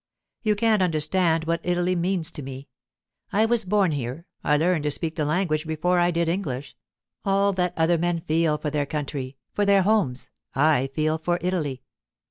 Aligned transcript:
You 0.41 0.55
can't 0.55 0.81
understand 0.81 1.43
what 1.45 1.59
Italy 1.61 1.95
means 1.95 2.31
to 2.31 2.41
me. 2.41 2.67
I 3.31 3.45
was 3.45 3.63
born 3.63 3.91
here; 3.91 4.25
I 4.43 4.57
learned 4.57 4.83
to 4.85 4.89
speak 4.89 5.15
the 5.15 5.25
language 5.25 5.67
before 5.67 5.99
I 5.99 6.09
did 6.09 6.27
English; 6.27 6.75
all 7.23 7.53
that 7.53 7.75
other 7.77 7.99
men 7.99 8.21
feel 8.21 8.57
for 8.57 8.71
their 8.71 8.87
country, 8.87 9.37
for 9.53 9.63
their 9.63 9.83
homes, 9.83 10.31
I 10.55 10.87
feel 10.95 11.19
for 11.19 11.37
Italy. 11.41 11.83